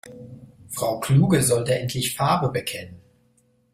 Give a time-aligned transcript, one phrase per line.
[0.71, 2.99] Frau Kluge sollte endlich Farbe bekennen.